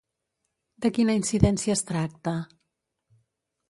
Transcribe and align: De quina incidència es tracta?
De 0.85 0.91
quina 0.95 1.17
incidència 1.21 1.77
es 1.79 1.87
tracta? 1.93 2.37